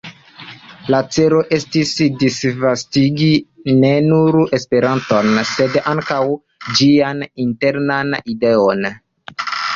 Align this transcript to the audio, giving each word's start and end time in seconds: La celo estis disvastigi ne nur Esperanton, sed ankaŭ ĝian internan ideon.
La 0.93 1.01
celo 1.17 1.41
estis 1.57 1.91
disvastigi 2.23 3.27
ne 3.83 3.91
nur 4.07 4.39
Esperanton, 4.59 5.31
sed 5.51 5.79
ankaŭ 5.93 6.19
ĝian 6.81 7.25
internan 7.47 8.19
ideon. 8.37 8.91